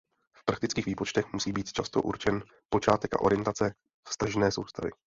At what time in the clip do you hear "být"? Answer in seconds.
1.51-1.71